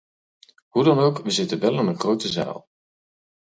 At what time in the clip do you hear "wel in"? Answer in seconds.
1.59-1.87